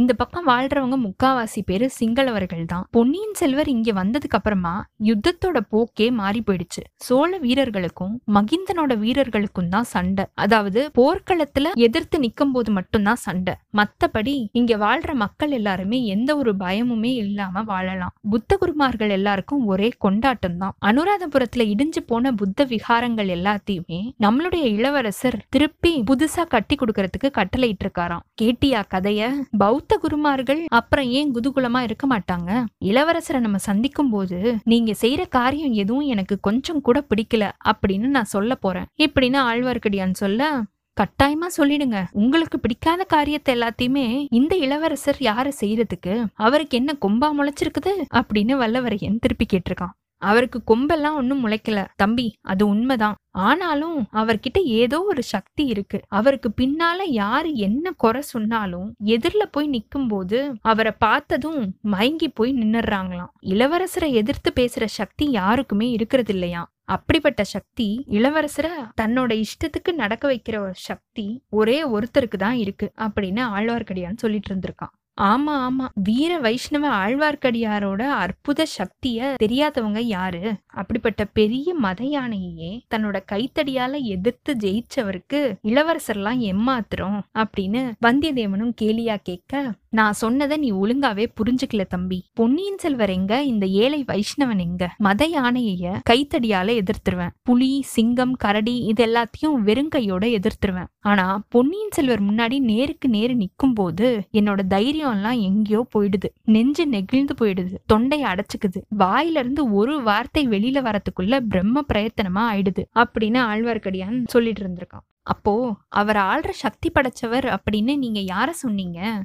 இந்த 0.00 0.12
பக்கம் 0.12 0.46
வாழ்றவங்க 0.48 0.96
முக்காவாசி 1.04 1.60
பேரு 1.66 1.86
சிங்களவர்கள் 1.98 2.62
தான். 2.70 2.84
பொன்னியின் 2.90 3.36
செல்வர் 3.40 3.68
இங்க 3.68 3.90
வந்ததுக்கு 3.92 4.36
அப்புறமா 4.38 4.72
யுத்தத்தோட 5.08 5.58
போக்கே 5.72 6.06
மாறி 6.20 6.40
போயிடுச்சு. 6.46 6.82
சோழ 7.06 7.30
வீரர்களுக்கும் 7.44 8.14
மகிந்தனோட 8.36 8.92
வீரர்களுக்கும் 9.02 9.68
தான் 9.74 9.86
சண்டை. 9.92 10.24
அதாவது 10.44 10.80
போர்க்களத்துல 10.98 11.72
எதிர்த்து 11.86 12.18
நிக்கும் 12.18 12.54
போது 12.54 12.72
மட்டும்தான் 12.72 13.20
சண்டை. 13.26 13.54
மத்தபடி 13.80 14.34
இங்க 14.60 14.72
வாழ்ற 14.76 15.14
மக்கள் 15.14 15.54
எல்லாருமே 15.58 16.00
எந்த 16.14 16.30
ஒரு 16.36 16.54
பயமுமே 16.64 17.12
இல்லாம 17.24 17.62
வாழலாம். 17.70 18.14
புத்த 18.30 18.58
குருமார்கள் 18.62 19.14
எல்லாருக்கும் 19.18 19.62
ஒரே 19.66 19.90
கொண்டாட்டம் 19.98 20.58
தான். 20.58 20.74
அனுராதபுரத்துல 20.90 21.68
இடிஞ்சு 21.74 22.02
போன 22.10 22.32
புத்த 22.42 22.68
விகாரங்கள் 22.74 23.32
எல்லாத்தையுமே 23.38 24.02
நம்மளுடைய 24.26 24.64
இளவரசர் 24.78 25.40
திருப்பி 25.48 25.94
புதுசா 26.10 26.44
கட்டி 26.56 26.74
கொடுக்கறதுக்கு 26.74 27.30
கட்டளையிட்டு 27.40 27.86
இருக்காராம் 27.86 28.26
கேட்டியா 28.42 28.82
கதைய 28.94 29.22
பௌத்த 29.58 29.82
குருமார்கள் 29.86 30.64
அப்புறம் 30.68 31.08
ஏன் 31.08 31.34
குதூகுலமா 31.34 31.80
இருக்க 31.80 32.06
மாட்டாங்க? 32.06 32.64
இளவரசரை 32.84 33.38
நம்ம 33.38 33.56
சந்திக்கும் 33.56 34.10
போது 34.10 34.56
நீங்க 34.64 34.92
செய்யற 35.00 35.28
காரியம் 35.28 35.72
எதுவும் 35.72 36.06
எனக்கு 36.06 36.40
கொஞ்சம் 36.40 36.80
கூட 36.80 37.04
பிடிக்கல 37.08 37.50
அப்படின்னு 37.64 38.06
நான் 38.16 38.32
சொல்ல 38.36 38.54
போறேன். 38.54 38.86
இப்படின்னு 38.98 39.38
ஆழ்வார்க்கடியான் 39.50 40.12
சொல்ல 40.12 40.62
கட்டாயமா 41.00 41.48
சொல்லிடுங்க. 41.56 42.04
உங்களுக்கு 42.12 42.60
பிடிக்காத 42.60 43.04
காரியத்தை 43.04 43.54
எல்லாத்தையுமே 43.54 44.26
இந்த 44.30 44.56
இளவரசர் 44.56 45.16
யாரு 45.18 45.52
செய்யறதுக்கு 45.60 46.26
அவருக்கு 46.34 46.76
என்ன 46.76 46.96
கொம்பா 47.00 47.28
முளைச்சிருக்குது? 47.38 47.92
அப்படின்னு 48.14 48.54
வல்லவரையன் 48.62 49.18
திருப்பி 49.18 49.46
கேட்டிருக்கான். 49.52 49.94
அவருக்கு 50.30 50.58
கொம்பெல்லாம் 50.66 51.14
ஒன்றும் 51.14 51.42
முளைக்கல. 51.44 51.80
தம்பி 51.96 52.26
அது 52.44 52.64
உண்மைதான். 52.66 53.18
ஆனாலும் 53.38 53.98
அவர்கிட்ட 54.12 54.58
ஏதோ 54.80 54.98
ஒரு 55.02 55.22
சக்தி 55.22 55.64
இருக்கு. 55.66 55.98
அவருக்கு 56.08 56.48
பின்னால 56.60 57.00
யாரு 57.12 57.50
என்ன 57.66 57.92
குறை 57.96 58.22
சொன்னாலும் 58.32 58.88
எதிரில 59.04 59.44
போய் 59.50 59.70
நிக்கும் 59.70 60.08
போது 60.08 60.40
அவரை 60.62 60.92
பார்த்ததும் 60.98 61.60
மயங்கி 61.80 62.28
போய் 62.28 62.52
நின்னுறாங்களாம் 62.54 63.32
இளவரசரை 63.54 64.10
எதிர்த்து 64.12 64.52
பேசுற 64.60 64.84
சக்தி 65.00 65.26
யாருக்குமே 65.30 65.88
இருக்கிறது 65.90 66.32
இல்லையா 66.32 66.62
அப்படிப்பட்ட 66.86 67.42
சக்தி 67.44 67.86
இளவரசரை 68.10 68.72
தன்னோட 69.00 69.30
இஷ்டத்துக்கு 69.42 69.92
நடக்க 69.92 70.24
வைக்கிற 70.32 70.56
ஒரு 70.58 70.76
சக்தி 70.88 71.26
ஒரே 71.50 71.78
ஒருத்தருக்கு 71.88 72.38
தான் 72.38 72.56
இருக்கு 72.56 72.86
அப்படின்னு 72.98 73.42
ஆழ்வார்க்கடியான் 73.56 74.16
சொல்லிட்டு 74.16 74.50
இருந்திருக்கான். 74.54 74.94
ஆமா 75.18 75.52
ஆமா. 75.64 75.86
வீர 76.02 76.30
வைஷ்ணவ 76.40 76.84
ஆழ்வார்க்கடியாரோட 76.98 78.02
அற்புத 78.18 78.66
சக்திய 78.72 79.18
தெரியாதவங்க 79.36 80.00
யாரு? 80.10 80.40
அப்படிப்பட்ட 80.74 81.24
பெரிய 81.32 81.74
மத 81.78 82.02
யானையே 82.06 82.70
தன்னோட 82.90 83.16
கைத்தடியால 83.32 84.00
எதிர்த்து 84.08 84.52
ஜெயிச்சவருக்கு 84.56 85.40
இளவரசர்லாம் 85.64 86.40
எம்மாத்திரம் 86.48 87.18
அப்படின்னு 87.38 87.82
வந்தியத்தேவனும் 88.02 88.74
கேலியா 88.82 89.16
கேட்க 89.22 89.52
நான் 89.94 90.12
சொன்னதை 90.12 90.56
நீ 90.56 90.72
ஒழுங்காவே 90.72 91.26
புரிஞ்சுக்கல 91.36 91.86
தம்பி. 91.86 92.24
பொன்னியின் 92.34 92.78
செல்வர் 92.78 93.10
எங்க? 93.10 93.42
இந்த 93.42 93.66
ஏழை 93.66 94.04
வைஷ்ணவன் 94.08 94.58
எங்க? 94.58 94.94
மத 94.98 95.28
யானைய 95.28 96.00
கைத்தடியால 96.10 96.80
எதிர்த்துருவேன். 96.80 97.30
புலி 97.42 97.82
சிங்கம் 97.82 98.32
கரடி 98.32 98.78
இது 98.78 99.06
எல்லாத்தையும் 99.06 99.56
வெறுங்கையோட 99.64 100.38
எதிர்த்துருவேன். 100.38 100.86
ஆனா 101.00 101.42
பொன்னியின் 101.48 101.90
செல்வர் 101.90 102.22
முன்னாடி 102.22 102.58
நேருக்கு 102.58 103.08
நேரு 103.08 103.34
நிக்கும் 103.34 103.74
போது 103.74 104.28
என்னோட 104.32 104.66
தைரியம் 104.66 105.12
எல்லாம் 105.12 105.40
எங்கேயோ 105.40 105.86
போயிடுது. 105.94 106.30
நெஞ்சு 106.44 106.86
நெகிழ்ந்து 106.86 107.34
போயிடுது. 107.40 107.74
தொண்டை 107.86 108.22
அடைச்சுக்குது. 108.22 108.82
வாயில 108.98 109.38
இருந்து 109.38 109.72
ஒரு 109.72 110.02
வார்த்தை 110.02 110.48
வெளியில 110.48 110.82
வரத்துக்குள்ள 110.82 111.40
பிரம்ம 111.40 111.84
பிரயத்தனமா 111.92 112.44
ஆயிடுது 112.52 112.84
அப்படின்னு 112.94 113.40
ஆழ்வார்க்கடியான் 113.50 114.24
சொல்லிட்டு 114.26 114.62
இருந்திருக்கான். 114.62 115.06
அப்போ 115.22 115.76
அவர் 115.88 116.16
ஆள்ற 116.16 116.50
சக்தி 116.50 116.90
படைச்சவர் 116.94 117.56
அப்படின்னு 117.56 117.96
நீங்க 117.96 118.20
யார 118.20 118.50
சொன்னீங்க? 118.50 119.24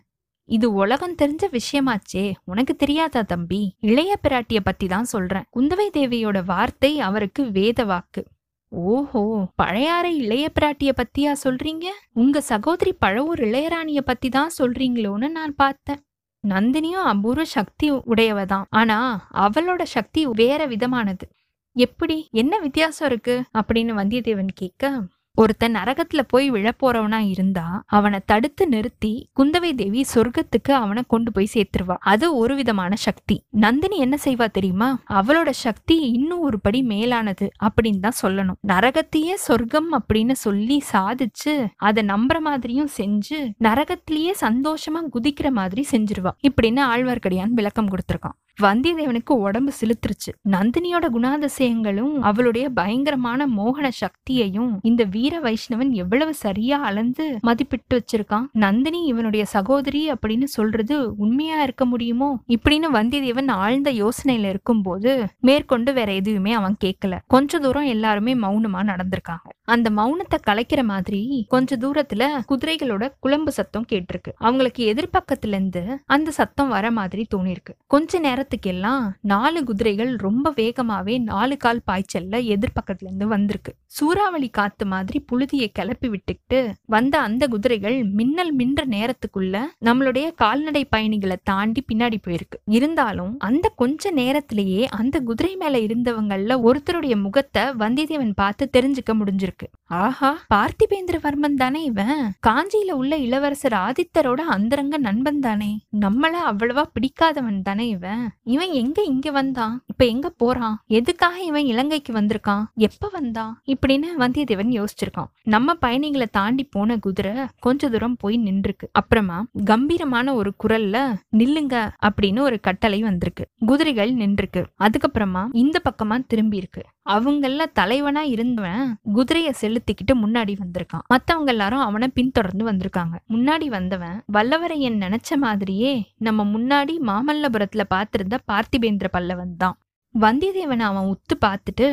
இது 0.49 0.73
உலகம் 0.73 1.15
தெரிஞ்ச 1.21 1.57
விஷயமாச்சே. 1.57 2.33
உனக்கு 2.43 2.75
தெரியாதா 2.75 3.21
தம்பி? 3.21 3.75
இளைய 3.79 4.19
பிராட்டிய 4.27 4.59
பத்தி 4.63 4.87
தான் 4.87 5.03
சொல்றேன். 5.03 5.43
குந்தவை 5.55 5.87
தேவியோட 5.93 6.45
வார்த்தை 6.45 6.99
அவருக்கு 6.99 7.51
வேத 7.51 7.83
வாக்கு. 7.83 8.25
ஓஹோ 8.67 9.21
பழையாறை 9.55 10.17
இளைய 10.17 10.51
பிராட்டிய 10.59 10.91
பத்தியா 10.93 11.33
சொல்றீங்க? 11.43 11.85
உங்க 12.13 12.41
சகோதரி 12.41 12.93
பழவூர் 13.05 13.39
இளையராணிய 13.39 14.01
பத்தி 14.01 14.29
தான் 14.29 14.51
சொல்றீங்களோன்னு 14.57 15.29
நான் 15.29 15.55
பார்த்தேன். 15.55 16.01
நந்தினியும் 16.47 17.05
அபூர்வ 17.05 17.45
சக்தி 17.45 17.91
உடையவதான். 17.91 18.65
ஆனா 18.69 19.27
அவளோட 19.33 19.83
சக்தி 19.83 20.25
வேற 20.25 20.65
விதமானது. 20.65 21.27
எப்படி? 21.75 22.27
என்ன 22.31 22.59
வித்தியாசம் 22.59 23.09
இருக்கு? 23.09 23.43
அப்படின்னு 23.53 23.93
வந்தியத்தேவன் 24.01 24.49
கேட்க 24.53 25.01
ஒருத்தன் 25.39 25.75
நரகத்துல 25.75 26.21
போய் 26.27 26.51
விழப்போறவனா 26.51 27.19
இருந்தா 27.27 27.65
அவனை 27.85 28.19
தடுத்து 28.25 28.67
நிறுத்தி 28.67 29.11
குந்தவை 29.39 29.69
தேவி 29.75 30.05
சொர்க்கத்துக்கு 30.13 30.71
அவனை 30.71 31.03
கொண்டு 31.07 31.31
போய் 31.31 31.49
சேர்த்துருவா. 31.53 31.95
அது 31.99 32.25
ஒரு 32.37 32.55
விதமான 32.55 32.95
சக்தி. 32.95 33.35
நந்தினி 33.49 33.97
என்ன 33.97 34.17
செய்வா 34.23 34.47
தெரியுமா? 34.51 34.89
அவளோட 35.09 35.49
சக்தி 35.49 35.97
இன்னும் 35.99 36.39
ஒரு 36.39 36.59
படி 36.59 36.81
மேலானது 36.81 37.51
அப்படின்னு 37.63 37.99
தான் 37.99 38.19
சொல்லணும். 38.21 38.59
நரகத்தையே 38.67 39.33
சொர்க்கம் 39.33 39.89
அப்படின்னு 39.93 40.31
சொல்லி 40.31 40.83
சாதிச்சு 40.91 41.53
அதை 41.77 42.03
நம்புற 42.05 42.39
மாதிரியும் 42.39 42.89
செஞ்சு 42.97 43.39
நரகத்திலேயே 43.63 44.33
சந்தோஷமா 44.41 45.01
குதிக்கிற 45.13 45.49
மாதிரி 45.51 45.85
செஞ்சிருவா. 45.91 46.31
இப்படின்னு 46.49 46.83
ஆழ்வார்க்கடியான் 46.93 47.57
விளக்கம் 47.59 47.89
கொடுத்துருக்கான். 47.89 48.37
வந்தியத்தேவனுக்கு 48.61 49.29
உடம்பு 49.29 49.71
சிலுத்துருச்சு. 49.81 50.31
நந்தினியோட 50.49 51.05
குணாதிசயங்களும் 51.13 52.13
அவளுடைய 52.19 52.69
பயங்கரமான 52.69 53.47
மோகன 53.47 53.89
சக்தியையும் 54.01 54.79
இந்த 54.81 55.03
வீர 55.03 55.39
வைஷ்ணவன் 55.39 55.91
எவ்வளவு 55.91 56.33
சரியா 56.33 56.79
அளந்து 56.81 57.39
மதிப்பிட்டு 57.47 57.93
வச்சிருக்கான்? 57.93 58.45
நந்தினி 58.51 59.05
இவனுடைய 59.05 59.45
சகோதரி 59.45 60.11
அப்படின்னு 60.11 60.43
சொல்றது 60.43 61.15
உண்மையா 61.15 61.63
இருக்க 61.63 61.85
முடியுமோ? 61.85 62.43
இப்படின்னு 62.47 62.87
வந்தியத்தேவன் 62.93 63.51
ஆழ்ந்த 63.51 63.91
யோசனையில 63.91 64.49
இருக்கும்போது 64.49 65.27
மேற்கொண்டு 65.39 65.93
வேற 65.93 66.13
எதுவுமே 66.13 66.53
அவன் 66.53 66.77
கேட்கல. 66.85 67.17
கொஞ்ச 67.27 67.59
தூரம் 67.59 67.83
எல்லாருமே 67.83 68.33
மௌனமா 68.33 68.81
நடந்திருக்காங்க. 68.91 69.47
அந்த 69.63 69.89
மௌனத்தை 69.89 70.37
கலைக்கிற 70.47 70.83
மாதிரி 70.83 71.45
கொஞ்ச 71.49 71.77
தூரத்துல 71.77 72.41
குதிரைகளோட 72.49 73.11
குழம்பு 73.19 73.51
சத்தம் 73.51 73.85
கேட்டிருக்கு. 73.91 74.31
அவங்களுக்கு 74.37 74.93
எதிர்பக்கத்துல 74.93 75.47
இருந்து 75.47 75.99
அந்த 76.05 76.31
சத்தம் 76.31 76.67
வர 76.67 76.91
மாதிரி 76.91 77.27
தோணிருக்கு 77.35 77.73
கொஞ்ச 77.87 78.19
நேரத்துக்கெல்லாம் 78.49 79.03
நாலு 79.21 79.63
குதிரைகள் 79.63 80.11
ரொம்ப 80.15 80.51
வேகமாவே 80.55 81.15
நாலு 81.23 81.57
கால் 81.57 81.81
பாய்ச்சல்ல 81.87 82.37
எதிர்பக்கத்துல 82.53 83.07
இருந்து 83.07 83.27
வந்திருக்கு. 83.27 83.71
சூறாவளி 83.85 84.49
காத்து 84.49 84.85
மாதிரி 84.85 85.19
புழுதியை 85.31 85.67
கிளப்பி 85.73 86.07
விட்டுக்கிட்டு 86.09 86.59
வந்த 86.85 87.15
அந்த 87.19 87.47
குதிரைகள் 87.47 87.97
மின்னல் 88.03 88.55
மின்ற 88.55 88.85
நேரத்துக்குள்ள 88.85 89.61
நம்மளுடைய 89.85 90.33
கால்நடை 90.33 90.85
பயணிகளை 90.85 91.37
தாண்டி 91.43 91.83
பின்னாடி 91.93 92.17
போயிருக்கு. 92.27 92.57
இருந்தாலும் 92.65 93.33
அந்த 93.39 93.71
கொஞ்ச 93.75 94.11
நேரத்திலேயே 94.11 94.87
அந்த 94.87 95.19
குதிரை 95.19 95.55
மேல 95.55 95.77
இருந்தவங்கல்ல 95.77 96.57
ஒருத்தருடைய 96.67 97.21
முகத்தை 97.21 97.63
வந்தியத்தேவன் 97.63 98.33
பார்த்து 98.35 98.69
தெரிஞ்சுக்க 98.77 99.13
முடிஞ்சிருக்கு. 99.13 99.67
ஆஹா 99.85 100.31
பார்த்திபேந்திரவர்மன் 100.53 101.59
தானே 101.63 101.83
இவன்? 101.83 102.33
காஞ்சியில 102.47 102.91
உள்ள 102.91 103.17
இளவரசர் 103.17 103.77
ஆதித்தரோட 103.85 104.41
அந்தரங்க 104.55 104.97
நண்பன் 104.97 105.39
தானே? 105.39 105.71
நம்மள 106.01 106.33
அவ்வளவா 106.49 106.83
பிடிக்காதவன் 106.93 107.61
தானே 107.61 107.87
இவன்? 107.87 108.23
இவன் 108.45 108.71
எங்க 108.71 109.03
இங்க 109.03 109.31
வந்தான்? 109.31 109.75
இப்ப 109.99 110.11
எங்க 110.11 110.29
போறான்? 110.29 110.75
எதுக்காக 110.87 111.41
இவன் 111.41 111.65
இலங்கைக்கு 111.65 112.11
வந்திருக்கான்? 112.13 112.61
எப்ப 112.75 113.09
வந்தான் 113.11 113.61
இப்படின்னு 113.65 114.05
வந்தியத்தேவன் 114.17 114.69
யோசிச்சிருக்கான். 114.77 115.29
நம்ம 115.43 115.73
பயணிகளை 115.73 116.27
தாண்டி 116.31 116.63
போன 116.63 116.97
குதிரை 116.97 117.33
கொஞ்ச 117.59 117.89
தூரம் 117.89 118.15
போய் 118.19 118.37
நின்றுருக்கு. 118.45 118.87
அப்புறமா 118.91 119.45
கம்பீரமான 119.65 120.35
ஒரு 120.35 120.53
குரல்ல 120.63 121.15
நில்லுங்க 121.37 121.91
அப்படின்னு 122.05 122.39
ஒரு 122.39 122.59
கட்டளை 122.59 123.01
வந்திருக்கு. 123.01 123.47
குதிரைகள் 123.65 124.13
நின்றுருக்கு. 124.13 124.63
அதுக்கப்புறமா 124.79 125.43
இந்த 125.51 125.81
பக்கமா 125.89 126.17
திரும்பி 126.27 126.57
இருக்கு 126.57 126.83
அவங்கள 127.09 127.65
தலைவனா 127.73 128.21
இருந்தவன் 128.21 128.97
குதிரைய 129.13 129.51
செலுத்திக்கிட்டு 129.61 130.13
முன்னாடி 130.13 130.55
வந்திருக்கான். 130.63 131.05
மத்தவங்க 131.07 131.51
எல்லாரும் 131.51 131.79
அவனை 131.79 132.07
பின்தொடர்ந்து 132.07 132.65
வந்திருக்காங்க. 132.71 133.15
முன்னாடி 133.29 133.65
வந்தவன் 133.65 134.17
வல்லவரையன் 134.33 134.99
நினைச்ச 135.05 135.37
மாதிரியே 135.37 135.93
நம்ம 136.17 136.45
முன்னாடி 136.55 136.95
மாமல்லபுரத்துல 137.11 137.85
பார்த்திருந்த 137.93 138.37
பார்த்திபேந்திர 138.51 139.07
பல்லவன் 139.13 139.55
தான். 139.57 139.77
வந்தியத்தேவனை 140.21 140.85
அவன் 140.91 141.09
உத்து 141.09 141.35
பார்த்துட்டு 141.45 141.87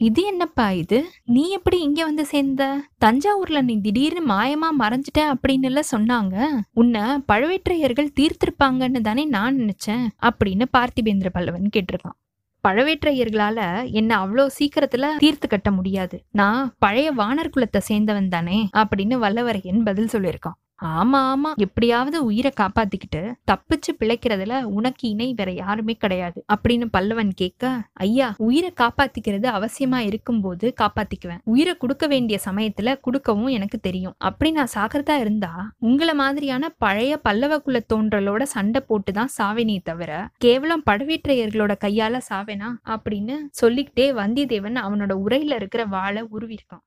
இது 0.00 0.22
என்னப்பா 0.22 0.70
இது? 0.70 0.98
நீ 1.24 1.48
எப்படி 1.48 1.78
இங்க 1.80 2.04
வந்து 2.04 2.24
சேர்ந்த? 2.26 2.62
தஞ்சாவூர்ல 3.04 3.62
நீ 3.62 3.80
திடீர்னு 3.80 4.22
மாயமா 4.32 4.68
மறைஞ்சிட்ட 4.78 5.20
அப்படின்னு 5.32 5.68
எல்லாம் 5.70 5.90
சொன்னாங்க. 5.90 6.36
உன்னை 6.72 7.02
பழவேற்றையர்கள் 7.32 8.08
தீர்த்திருப்பாங்கன்னு 8.20 9.00
தானே 9.00 9.24
நான் 9.24 9.58
நினைச்சேன் 9.58 10.06
அப்படின்னு 10.22 10.66
பார்த்திபேந்திர 10.78 11.30
பல்லவன் 11.34 11.68
கேட்டிருக்கான். 11.76 12.16
பழவேற்றையர்களால 12.64 13.58
என்ன 13.92 14.26
அவ்வளோ 14.26 14.46
சீக்கிரத்துல 14.58 15.16
தீர்த்து 15.16 15.48
கட்ட 15.48 15.70
முடியாது. 15.70 16.16
நான் 16.30 16.74
பழைய 16.78 17.12
வானர் 17.12 17.54
குலத்தை 17.56 17.80
சேர்ந்தவன் 17.88 18.28
தானே 18.28 18.68
அப்படின்னு 18.76 19.16
வல்லவரையன் 19.26 19.82
பதில் 19.82 20.12
சொல்லியிருக்கான். 20.12 20.58
ஆமா 20.82 21.36
ஆமா. 21.36 21.52
எப்படியாவது 21.54 22.24
உயிரை 22.24 22.52
காப்பாத்திக்கிட்டு 22.60 23.32
தப்பிச்சு 23.50 23.90
பிழைக்கிறதுல 24.00 24.62
உனக்கு 24.62 25.08
இணை 25.08 25.34
வேற 25.36 25.50
யாருமே 25.50 25.92
கிடையாது 25.92 26.44
அப்படின்னு 26.54 26.86
பல்லவன் 26.92 27.30
கேட்க 27.34 27.64
ஐயா 27.92 28.34
உயிரை 28.38 28.72
காப்பாத்திக்கிறது 28.80 29.48
அவசியமா 29.50 29.98
இருக்கும் 29.98 30.40
போது 30.40 30.74
காப்பாத்திக்குவேன். 30.80 31.40
உயிரை 31.44 31.74
கொடுக்க 31.76 32.06
வேண்டிய 32.06 32.38
சமயத்துல 32.44 33.00
கொடுக்கவும் 33.00 33.46
எனக்கு 33.46 33.80
தெரியும். 33.80 34.14
அப்படி 34.18 34.50
நான் 34.50 34.74
சாகிறதா 34.74 35.18
இருந்தா 35.18 35.72
உங்களை 35.78 36.14
மாதிரியான 36.14 36.68
பழைய 36.68 37.16
பல்லவ 37.16 37.58
குல 37.58 37.82
தோன்றலோட 37.94 38.42
சண்டை 38.42 38.80
போட்டு 38.80 39.12
தான் 39.12 39.32
தவிர 39.82 40.28
கேவலம் 40.38 40.82
பழவேற்றையர்களோட 40.90 41.72
கையால 41.84 42.20
சாவேனா? 42.30 42.70
அப்படின்னு 42.88 43.36
சொல்லிக்கிட்டே 43.50 44.12
வந்தியத்தேவன் 44.12 44.78
அவனோட 44.80 45.12
உரையில 45.26 45.54
இருக்கிற 45.54 45.84
வாழை 45.84 46.22
உருவிருக்கான். 46.32 46.84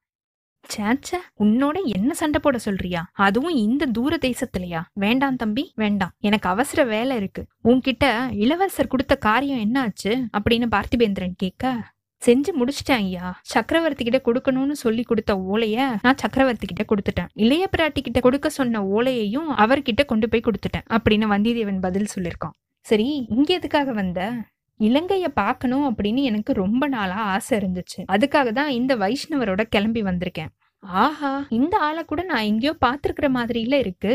சேச்ச 0.75 1.17
உன்னோட 1.39 1.84
என்ன 1.84 2.13
சண்டை 2.13 2.39
போட 2.43 2.58
சொல்றியா? 2.58 3.10
அதுவும் 3.13 3.55
இந்த 3.55 3.86
தூர 3.86 4.17
தேசத்துலயா? 4.22 4.82
வேண்டாம் 4.93 5.36
தம்பி 5.36 5.72
வேண்டாம். 5.75 6.13
எனக்கு 6.20 6.50
அவசர 6.50 6.84
வேலை 6.84 7.15
இருக்கு. 7.15 7.46
உன்கிட்ட 7.63 8.32
இளவரசர் 8.32 8.88
கொடுத்த 8.88 9.15
காரியம் 9.15 9.60
என்ன 9.60 9.82
ஆச்சு 9.82 10.27
அப்படின்னு 10.38 10.67
பார்த்திபேந்திரன் 10.75 11.34
கேட்க 11.38 11.91
செஞ்சு 12.25 12.51
முடிச்சிட்டேன் 12.60 13.01
ஐயா. 13.05 13.39
சக்கரவர்த்தி 13.41 14.03
கிட்ட 14.03 14.32
கொடுக்கணும்னு 14.32 14.72
சொல்லி 14.72 15.03
கொடுத்த 15.03 15.36
ஓலைய 15.36 15.96
நான் 16.01 16.17
சக்கரவர்த்தி 16.17 16.67
கிட்ட 16.67 16.96
கொடுத்துட்டேன். 16.96 17.27
இளைய 17.34 17.70
பிராட்டி 17.77 18.01
கிட்ட 18.01 18.20
கொடுக்க 18.20 18.50
சொன்ன 18.50 18.82
ஓலையையும் 18.82 19.50
அவர்கிட்ட 19.58 20.05
கொண்டு 20.05 20.29
போய் 20.29 20.46
கொடுத்துட்டேன். 20.46 20.88
அப்படின்னு 20.89 21.25
வந்தியத்தேவன் 21.34 21.82
பதில் 21.82 22.08
சொல்லியிருக்கான். 22.15 22.55
சரி 22.82 23.25
இங்க 23.29 23.53
எதுக்காக 23.53 23.91
வந்த? 23.91 24.22
இலங்கைய 24.80 25.27
பார்க்கணும் 25.34 25.86
அப்படின்னு 25.89 26.22
எனக்கு 26.24 26.53
ரொம்ப 26.53 26.88
நாளா 26.88 27.15
ஆசை 27.15 27.60
இருந்துச்சு. 27.60 28.00
அதுக்காக 28.12 28.51
தான் 28.51 28.70
இந்த 28.70 28.96
வைஷ்ணவரோட 28.96 29.62
கிளம்பி 29.70 30.03
வந்திருக்கேன். 30.03 30.51
ஆஹா. 30.80 31.46
இந்த 31.50 31.77
ஆளை 31.77 32.06
கூட 32.06 32.24
நான் 32.24 32.44
எங்கேயோ 32.44 32.75
பார்த்திருக்கிற 32.86 33.27
மாதிரில 33.34 33.74
இருக்கு. 33.74 34.13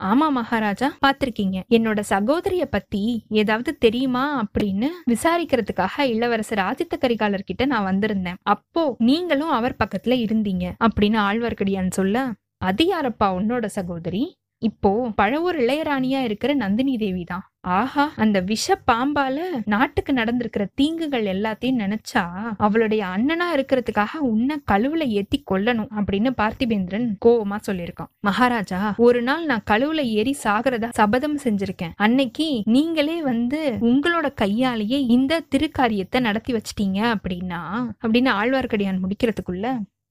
ஆமா 0.00 0.30
மகாராஜா 0.30 0.96
பார்த்திருக்கீங்க. 1.06 1.60
என்னோட 1.70 2.00
சகோதரிய 2.10 2.64
பத்தி 2.64 3.02
ஏதாவது 3.28 3.78
தெரியுமா 3.78 4.42
அப்படின்னு 4.42 4.88
விசாரிக்கிறதுக்காக 5.10 6.00
இளவரசர் 6.06 6.58
ஆதித்த 6.58 6.96
கரிகாலர் 7.00 7.44
கிட்ட 7.44 7.64
நான் 7.64 7.84
வந்திருந்தேன். 7.84 8.34
அப்போ 8.42 8.94
நீங்களும் 8.98 9.50
அவர் 9.50 9.76
பக்கத்துல 9.84 10.16
இருந்தீங்க 10.26 10.72
அப்படின்னு 10.84 11.18
ஆழ்வார்க்கடியான் 11.20 11.90
சொல்ல 11.90 12.32
அது 12.56 12.84
யாரப்பா 12.84 13.26
உன்னோட 13.38 13.66
சகோதரி 13.66 14.22
இப்போ 14.62 14.90
பழவூர் 15.16 15.56
இளையராணியா 15.62 16.20
இருக்கிற 16.22 16.54
நந்தினி 16.54 16.96
தேவி 16.96 17.24
தான். 17.24 17.42
ஆஹா 17.76 18.04
அந்த 18.16 18.38
விஷ 18.40 18.74
பாம்பால 18.90 19.36
நாட்டுக்கு 19.64 20.12
நடந்திருக்கிற 20.12 20.64
தீங்குகள் 20.74 21.26
எல்லாத்தையும் 21.32 21.80
நினைச்சா 21.82 22.22
அவளுடைய 22.56 23.02
அண்ணனா 23.06 23.46
இருக்கிறதுக்காக 23.56 24.22
உன்னை 24.30 24.56
கழுவுல 24.72 25.06
ஏத்தி 25.18 25.38
கொல்லணும் 25.50 25.90
அப்படின்னு 25.98 26.30
பார்த்திபேந்திரன் 26.40 27.06
கோவமா 27.26 27.58
சொல்லியிருக்கான். 27.68 28.10
மகாராஜா 28.20 28.80
ஒரு 28.96 29.22
நாள் 29.22 29.44
நான் 29.44 29.68
கழுவுல 29.70 30.04
ஏறி 30.18 30.34
சாகிறதா 30.44 30.90
சபதம் 31.00 31.38
செஞ்சிருக்கேன். 31.44 31.94
அன்னைக்கு 31.96 32.48
நீங்களே 32.76 33.18
வந்து 33.22 33.60
உங்களோட 33.90 34.28
கையாலேயே 34.34 35.00
இந்த 35.18 35.42
திருக்காரியத்தை 35.54 36.20
நடத்தி 36.20 36.54
வச்சிட்டீங்க 36.54 37.00
அப்படின்னா 37.14 37.62
அப்படின்னு 38.02 38.32
ஆழ்வார்க்கடியான் 38.40 39.02
முடிக்கிறதுக்குள்ள 39.04 39.66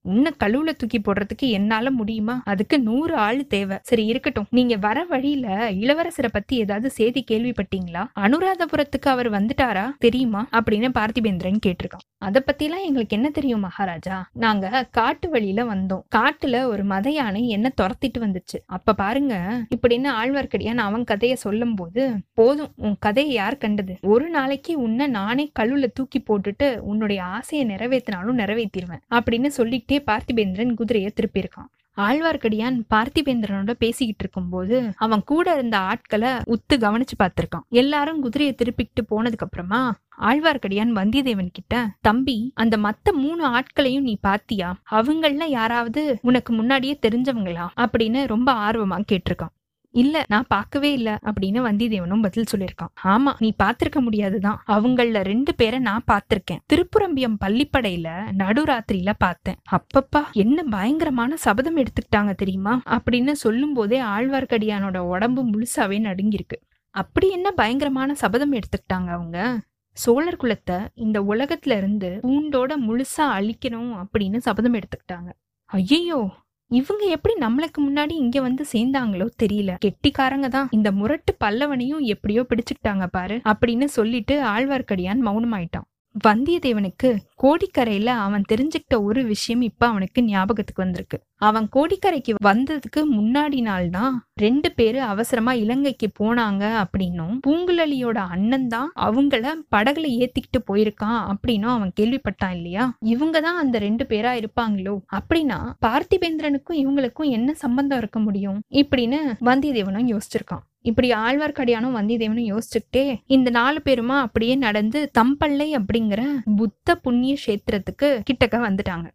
உன்னை 0.08 0.32
கழுவுல 0.44 0.70
தூக்கி 0.76 0.98
போடுறதுக்கு 0.98 1.50
என்னால 1.50 1.90
முடியுமா? 1.90 2.34
அதுக்கு 2.44 2.76
நூறு 2.80 3.14
ஆள் 3.16 3.46
தேவை. 3.46 3.76
சரி 3.82 4.04
இருக்கட்டும். 4.04 4.46
நீங்க 4.50 4.76
வர 4.76 5.04
வழியில 5.04 5.70
இளவரசரை 5.70 6.28
பத்தி 6.32 6.56
ஏதாவது 6.56 6.90
செய்தி 6.90 7.24
கேள்விப்பட்டீங்களா? 7.30 8.02
அனுராதபுரத்துக்கு 8.20 9.08
அவர் 9.08 9.30
வந்துட்டாரா? 9.30 9.84
தெரியுமா? 9.98 10.48
அப்படின்னு 10.52 10.88
பார்த்திபேந்திரன் 10.98 11.60
கேட்டிருக்கான். 11.66 12.04
அத 12.18 12.42
பத்திலாம் 12.46 12.84
எங்களுக்கு 12.84 13.16
என்ன 13.16 13.30
தெரியும் 13.30 13.60
மகாராஜா? 13.60 14.28
நாங்க 14.32 14.88
காட்டு 14.90 15.28
வழியில 15.28 15.64
வந்தோம். 15.64 16.02
காட்டுல 16.16 16.62
ஒரு 16.64 16.84
மத 16.84 17.10
யானை 17.10 17.48
என்ன 17.48 17.72
துரத்திட்டு 17.80 18.18
வந்துச்சு. 18.18 18.58
அப்ப 18.66 18.94
பாருங்க 18.94 19.34
இப்படின்னு 19.76 20.08
ஆழ்வார்க்கடியான் 20.22 20.84
அவன் 20.88 21.04
கதைய 21.10 21.32
சொல்லும் 21.32 21.74
போது 21.74 22.02
போதும் 22.34 22.72
உன் 22.76 22.96
கதையை 23.00 23.34
யார் 23.34 23.56
கண்டது? 23.56 23.96
ஒரு 24.02 24.28
நாளைக்கு 24.28 24.80
உன்னை 24.80 25.06
நானே 25.06 25.50
கல்லுல 25.60 25.86
தூக்கி 25.94 26.22
போட்டுட்டு 26.22 26.76
உன்னுடைய 26.78 27.24
ஆசையை 27.24 27.66
நிறைவேற்றினாலும் 27.68 28.38
நிறைவேற்றிடுவேன் 28.42 29.04
அப்படின்னு 29.14 29.46
சொல்லிக்கிட்டே 29.46 29.97
பார்த்திபேந்திரன் 30.06 30.74
குதிரையை 30.74 31.12
திருப்பியிருக்கான். 31.14 31.70
ஆழ்வார்க்கடியான் 31.96 32.82
பார்த்திபேந்திரனோட 32.94 33.70
பேசிக்கிட்டு 33.70 34.16
இருக்கும்போது 34.18 34.92
அவன் 34.96 35.22
கூட 35.24 35.52
இருந்த 35.52 35.78
ஆட்களை 35.78 36.30
உத்து 36.30 36.76
கவனிச்சு 36.76 37.14
பார்த்திருக்கான். 37.22 37.68
எல்லாரும் 37.68 38.20
குதிரையை 38.20 38.56
திருப்பிக்கிட்டு 38.58 39.12
போனதுக்கு 39.12 39.46
அப்புறமா 39.46 39.96
ஆழ்வார்க்கடியான் 40.20 40.92
வந்தியத்தேவன் 40.94 41.48
கிட்ட 41.52 41.90
தம்பி 42.00 42.52
அந்த 42.54 42.76
மத்த 42.76 43.12
மூணு 43.12 43.44
ஆட்களையும் 43.44 44.02
நீ 44.02 44.18
பாத்தியா? 44.20 44.76
அவங்கள 44.90 45.44
யாராவது 45.46 46.18
உனக்கு 46.22 46.52
முன்னாடியே 46.52 46.98
தெரிஞ்சவங்களா? 47.06 47.66
அப்படின்னு 47.76 48.26
ரொம்ப 48.26 48.52
ஆர்வமா 48.52 49.02
கேட்டிருக்கான். 49.12 49.56
இல்ல 49.94 50.24
நான் 50.28 50.44
பார்க்கவே 50.48 50.92
இல்ல 50.92 51.18
அப்படின்னு 51.24 51.60
வந்தியத்தேவனும் 51.66 52.22
பதில் 52.22 52.50
சொல்லியிருக்கான். 52.56 52.92
ஆமா 53.04 53.32
நீ 53.38 53.54
பாத்திருக்க 53.62 54.00
முடியாதுதான். 54.00 54.62
அவங்கள 54.66 55.22
ரெண்டு 55.22 55.54
பேரை 55.54 55.78
நான் 55.78 56.04
பார்த்திருக்கேன். 56.12 56.60
திருப்புரம்பியம் 56.72 57.36
பள்ளிப்படையில 57.44 58.08
நடுராத்திரியில 58.38 59.12
பார்த்தேன். 59.18 59.56
அப்பப்பா 59.70 60.22
என்ன 60.32 60.62
பயங்கரமான 60.62 61.36
சபதம் 61.36 61.76
எடுத்துக்கிட்டாங்க 61.76 62.34
தெரியுமா? 62.34 62.82
அப்படின்னு 62.86 63.32
சொல்லும் 63.32 63.72
போதே 63.72 64.02
ஆழ்வார்க்கடியானோட 64.02 64.96
உடம்பு 64.96 65.44
முழுசாவே 65.44 65.98
நடுங்கிருக்கு 66.00 66.58
அப்படி 66.90 67.30
என்ன 67.30 67.50
பயங்கரமான 67.50 68.14
சபதம் 68.14 68.52
எடுத்துக்கிட்டாங்க 68.52 69.08
அவங்க? 69.08 69.58
சோழர் 69.96 70.40
குலத்தை 70.42 70.86
இந்த 70.94 71.20
உலகத்துல 71.20 71.76
இருந்து 71.76 72.20
பூண்டோட 72.22 72.72
முழுசா 72.88 73.26
அழிக்கணும் 73.38 74.02
அப்படின்னு 74.02 74.36
சபதம் 74.36 74.74
எடுத்துக்கிட்டாங்க. 74.74 75.30
ஐயோ 75.64 76.30
இவங்க 76.70 77.04
எப்படி 77.06 77.34
நம்மளுக்கு 77.40 77.80
முன்னாடி 77.80 78.14
இங்க 78.22 78.40
வந்து 78.40 78.64
சேர்ந்தாங்களோ 78.72 79.26
தெரியல. 79.42 79.74
கெட்டிக்காரங்க 79.84 80.48
தான். 80.48 80.68
இந்த 80.70 80.92
முரட்டு 80.92 81.36
பல்லவனையும் 81.44 82.02
எப்படியோ 82.14 82.46
பிடிச்சுக்கிட்டாங்க 82.48 83.06
பாரு 83.06 83.40
அப்படின்னு 83.44 83.84
சொல்லிட்டு 83.84 84.34
ஆழ்வார்க்கடியான் 84.44 85.22
மௌனமாயிட்டான். 85.26 85.86
வந்தியத்தேவனுக்கு 86.24 87.10
கோடிக்கரையில 87.42 88.06
அவன் 88.26 88.44
தெரிஞ்சுக்கிட்ட 88.52 88.96
ஒரு 89.02 89.24
விஷயம் 89.24 89.60
இப்ப 89.60 89.86
அவனுக்கு 89.86 90.22
ஞாபகத்துக்கு 90.24 90.82
வந்திருக்கு. 90.82 91.18
அவன் 91.40 91.68
கோடிக்கரைக்கு 91.76 92.32
வந்ததுக்கு 92.44 93.00
முன்னாடி 93.16 93.60
நாள் 93.60 93.90
தான் 93.90 94.14
ரெண்டு 94.34 94.72
பேரு 94.72 95.02
அவசரமா 95.02 95.52
இலங்கைக்கு 95.52 96.08
போனாங்க 96.20 96.64
அப்படின்னும் 96.82 97.34
பூங்குழலியோட 97.46 98.18
அண்ணன் 98.28 98.66
தான் 98.66 98.90
அவங்கள 98.96 99.52
படகுல 99.76 100.06
ஏத்திக்கிட்டு 100.18 100.60
போயிருக்கான் 100.66 101.20
அப்படின்னும் 101.32 101.74
அவன் 101.74 101.92
கேள்விப்பட்டான் 102.00 102.54
இல்லையா? 102.54 102.86
இவங்க 103.04 103.40
தான் 103.40 103.56
அந்த 103.56 103.78
ரெண்டு 103.78 104.04
பேரா 104.04 104.32
இருப்பாங்களோ? 104.40 104.96
அப்படின்னா 105.12 105.60
பார்த்திபேந்திரனுக்கும் 105.86 106.80
இவங்களுக்கும் 106.82 107.30
என்ன 107.30 107.54
சம்பந்தம் 107.54 107.98
இருக்க 107.98 108.18
முடியும்? 108.18 108.58
இப்படின்னு 108.74 109.20
வந்தியத்தேவனும் 109.40 110.10
யோசிச்சிருக்கான். 110.14 110.64
இப்படி 110.80 111.10
ஆழ்வார்க்கடியானும் 111.12 111.96
வந்தியத்தேவனும் 111.96 112.48
யோசிச்சுக்கிட்டே 112.50 113.16
இந்த 113.26 113.50
நாலு 113.50 113.80
பேருமா 113.84 114.16
அப்படியே 114.18 114.54
நடந்து 114.54 115.10
தம்பள்ளை 115.18 115.66
அப்படிங்கிற 115.78 116.20
புத்த 116.56 116.94
புண்ணிய 116.96 117.27
கஷேத்திரத்துக்கு 117.32 118.22
கிட்டக்க 118.30 118.58
வந்துட்டாங்க. 118.58 119.10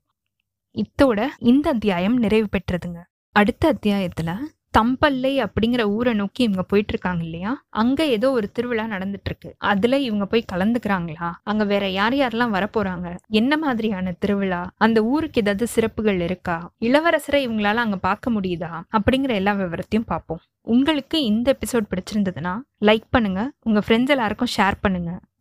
இத்தோட 0.75 1.27
இந்த 1.37 1.69
அத்தியாயம் 1.69 2.17
நிறைவு 2.17 2.47
பெற்றதுங்க. 2.51 2.99
அடுத்த 3.31 3.73
அத்தியாயத்துல 3.73 4.37
தம்பல்லை 4.77 5.45
அப்படிங்கிற 5.45 5.81
ஊரை 5.81 6.13
நோக்கி 6.13 6.43
இவங்க 6.43 6.63
போயிட்டு 6.63 6.91
இருக்காங்க 6.93 7.23
இல்லையா? 7.23 7.65
அங்க 7.69 8.05
ஏதோ 8.05 8.31
ஒரு 8.31 8.51
திருவிழா 8.51 8.85
நடந்துட்டு 8.85 9.25
இருக்கு 9.25 9.55
அதுல 9.57 9.99
இவங்க 9.99 10.25
போய் 10.25 10.45
கலந்துக்கிறாங்களா? 10.51 11.31
அங்க 11.43 11.63
வேற 11.63 11.89
யார் 11.89 12.13
யாரெல்லாம் 12.13 12.53
வரப்போறாங்க? 12.53 13.17
என்ன 13.27 13.57
மாதிரியான 13.57 14.11
திருவிழா? 14.19 14.71
அந்த 14.77 15.03
ஊருக்கு 15.03 15.41
ஏதாவது 15.41 15.67
சிறப்புகள் 15.67 16.19
இருக்கா? 16.19 16.71
இளவரசரை 16.79 17.47
இவங்களால 17.47 17.75
அங்க 17.75 17.97
பார்க்க 17.97 18.31
முடியுதா? 18.31 18.81
அப்படிங்கிற 18.91 19.29
எல்லா 19.33 19.53
விவரத்தையும் 19.53 20.05
பார்ப்போம். 20.05 20.39
உங்களுக்கு 20.61 21.23
இந்த 21.23 21.57
எபிசோட் 21.59 21.91
பிடிச்சிருந்ததுன்னா 21.95 22.59
லைக் 22.81 23.09
பண்ணுங்க. 23.09 23.51
உங்க 23.59 23.81
ஃப்ரெண்ட்ஸ் 23.87 24.09
எல்லாருக்கும் 24.09 24.53
ஷேர் 24.57 24.73
பண்ணுங்க. 24.81 25.19